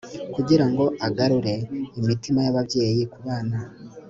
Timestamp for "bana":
3.25-3.57